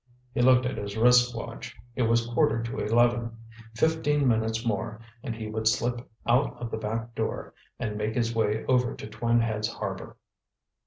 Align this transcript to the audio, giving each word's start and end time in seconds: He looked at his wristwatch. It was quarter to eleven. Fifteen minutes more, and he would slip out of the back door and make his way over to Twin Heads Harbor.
He 0.33 0.41
looked 0.41 0.65
at 0.65 0.79
his 0.79 0.97
wristwatch. 0.97 1.77
It 1.95 2.01
was 2.01 2.25
quarter 2.25 2.63
to 2.63 2.79
eleven. 2.79 3.37
Fifteen 3.75 4.27
minutes 4.27 4.65
more, 4.65 4.99
and 5.21 5.35
he 5.35 5.45
would 5.47 5.67
slip 5.67 6.09
out 6.25 6.59
of 6.59 6.71
the 6.71 6.77
back 6.77 7.13
door 7.13 7.53
and 7.77 7.99
make 7.99 8.15
his 8.15 8.33
way 8.33 8.65
over 8.65 8.95
to 8.95 9.05
Twin 9.07 9.41
Heads 9.41 9.67
Harbor. 9.71 10.17